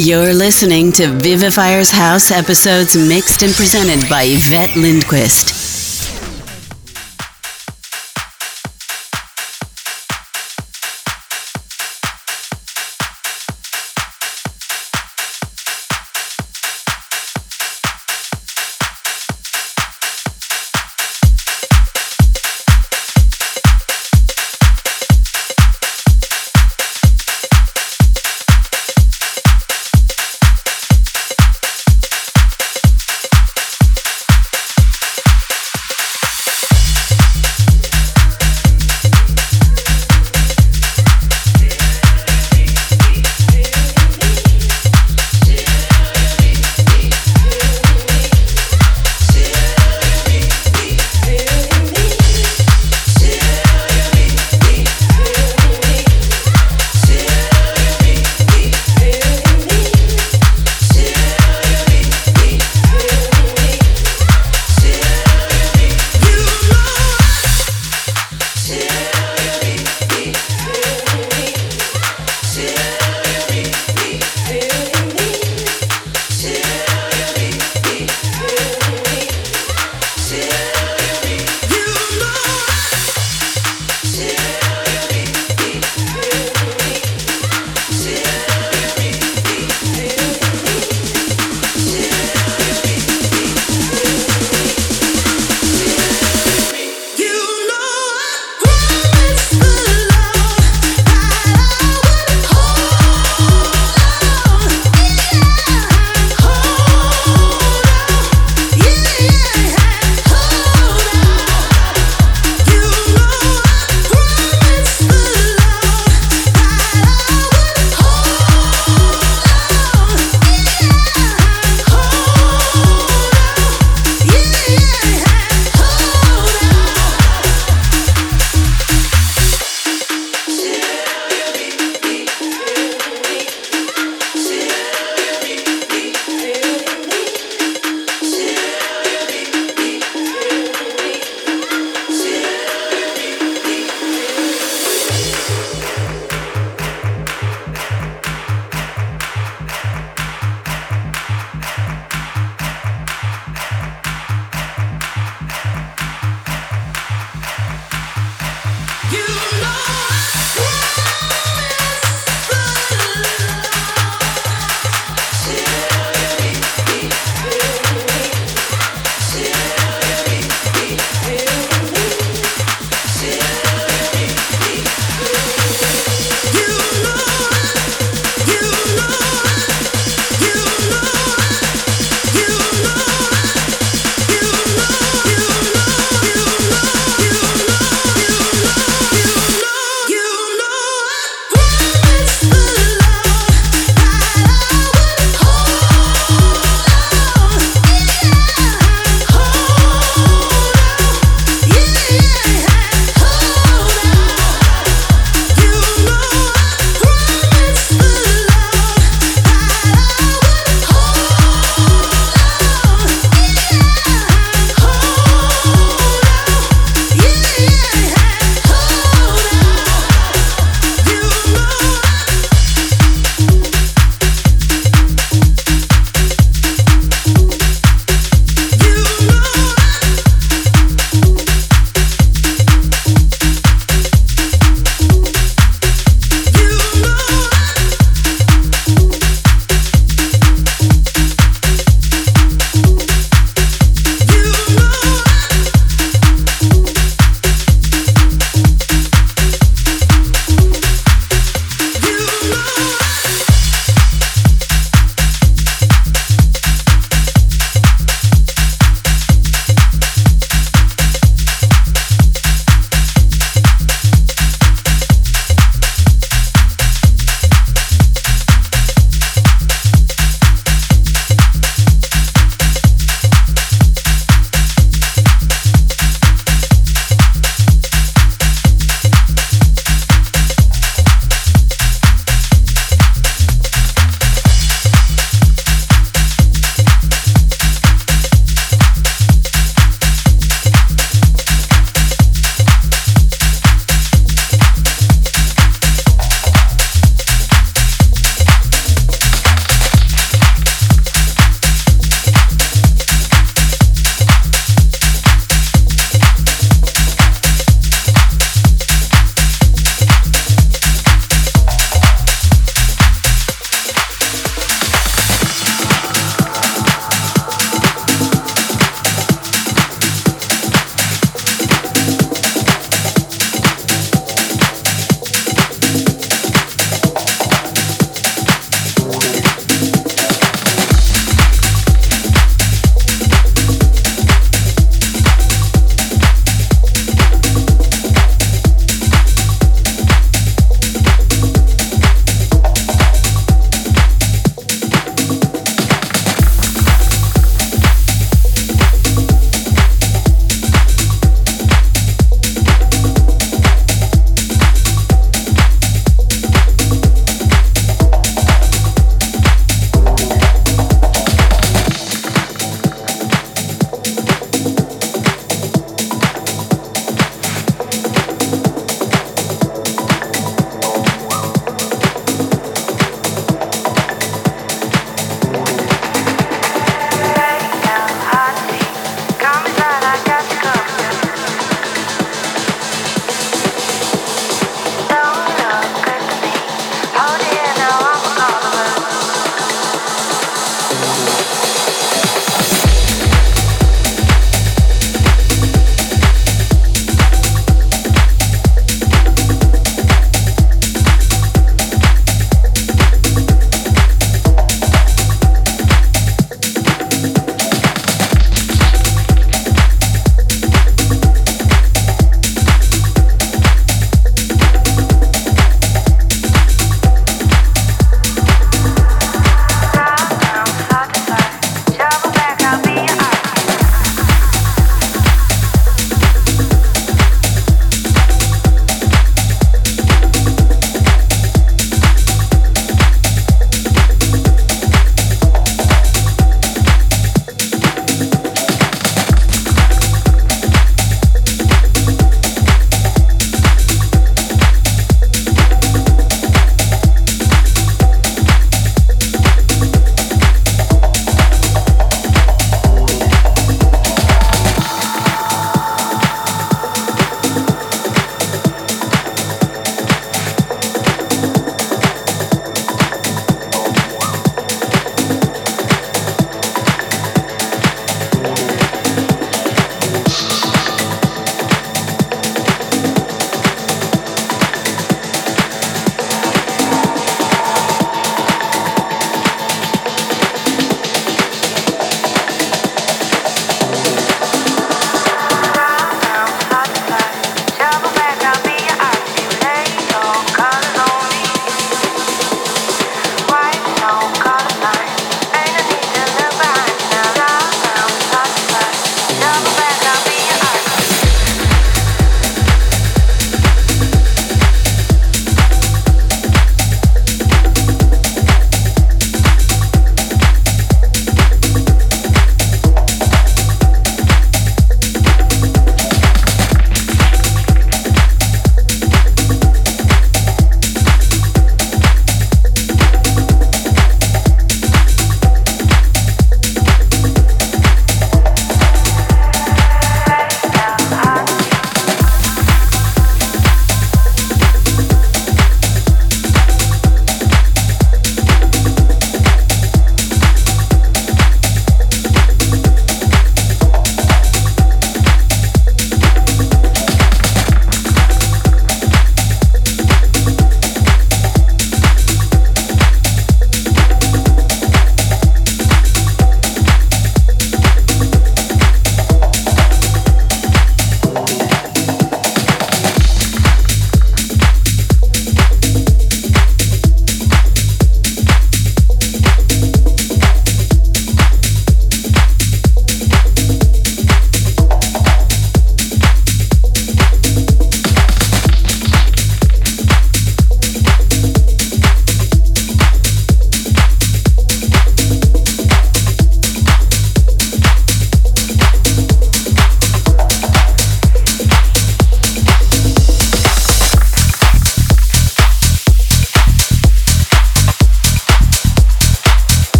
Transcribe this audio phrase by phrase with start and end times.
[0.00, 5.67] You're listening to Vivifier's House episodes mixed and presented by Yvette Lindquist.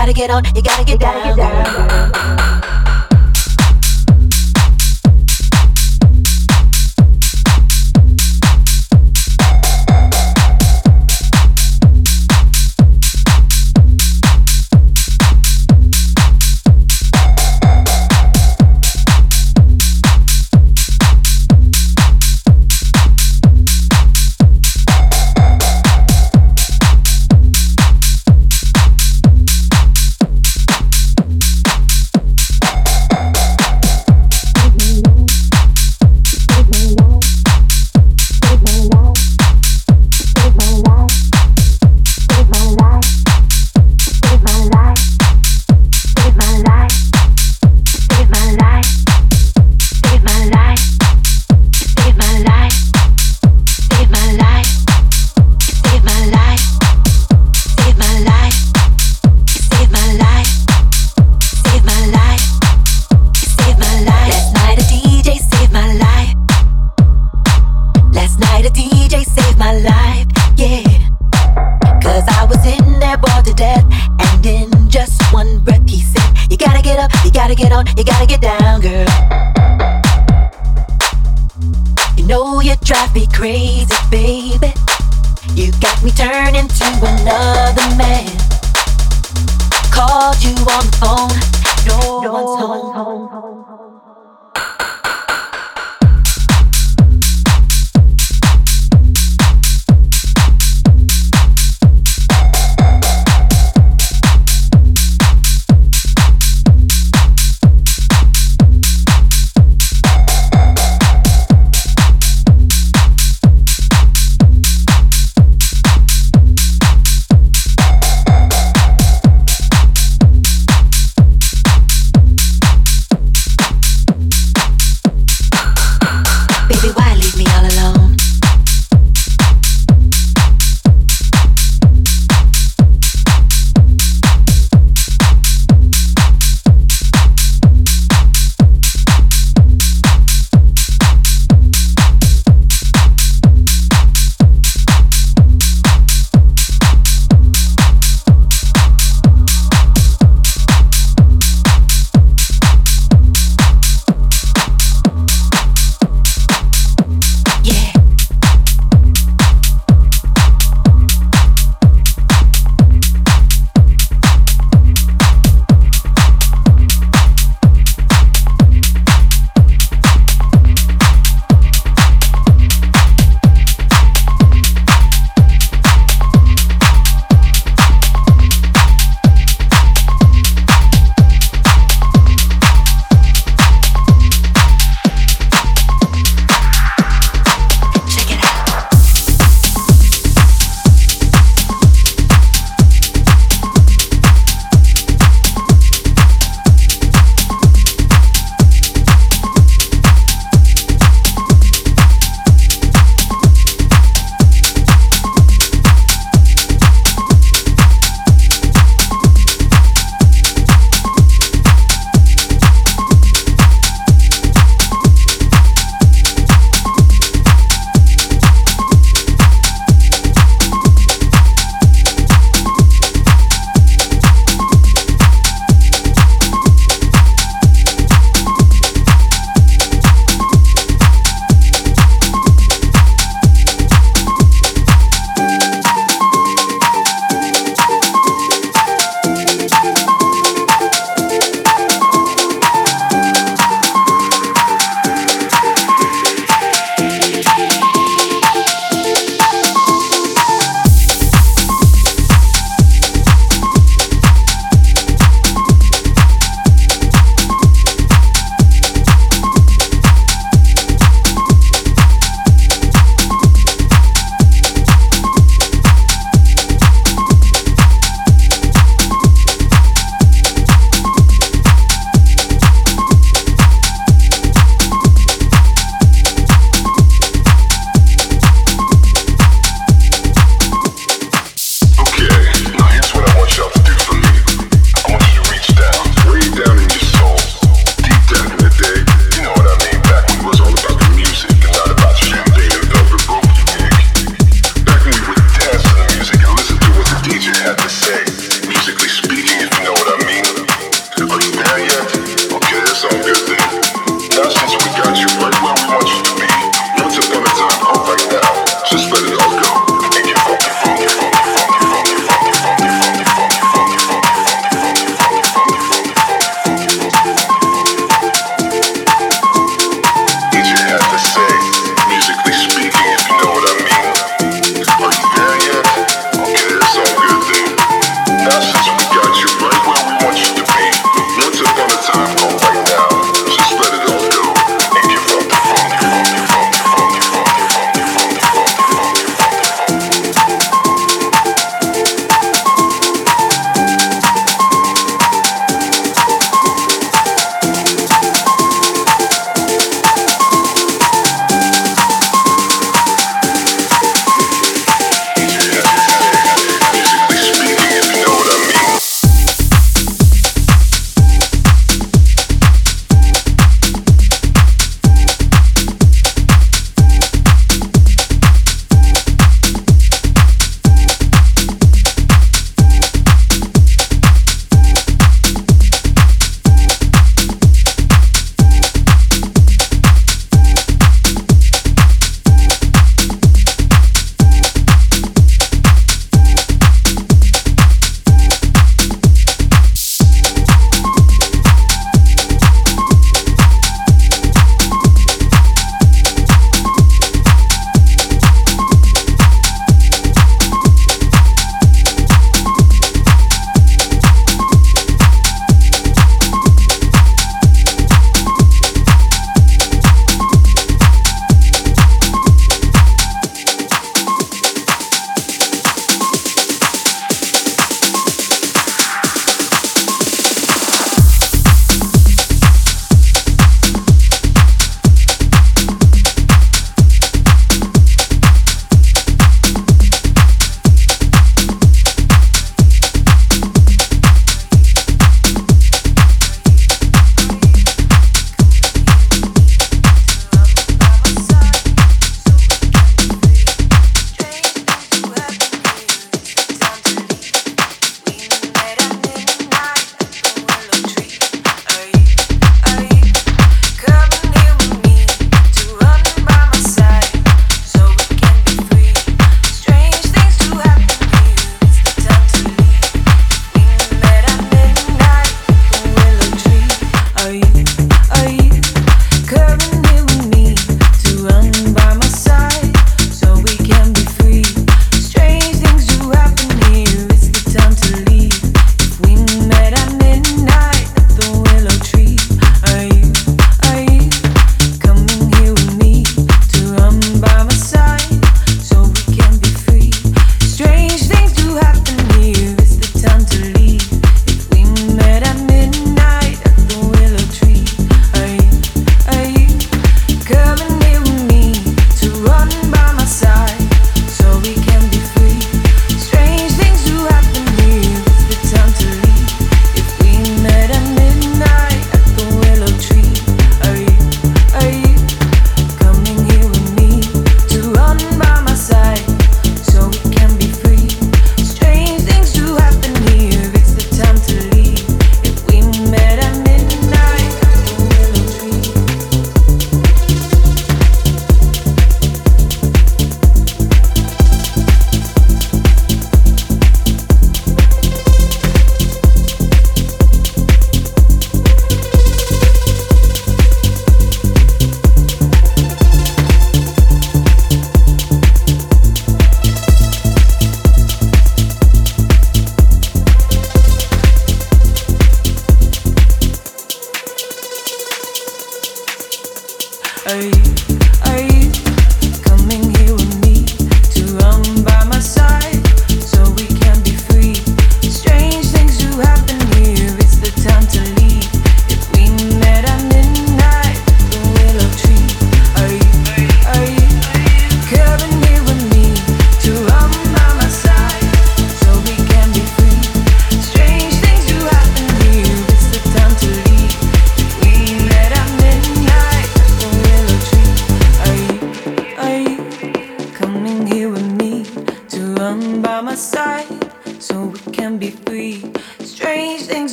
[0.00, 1.36] gotta get on, you gotta get down.
[1.36, 1.89] Gotta get down.
[82.30, 84.72] know you drive me crazy, baby.
[85.54, 88.30] You got me turning to another man.
[89.90, 91.34] Called you on the phone,
[91.88, 93.28] no, no one's home.
[93.28, 93.59] home.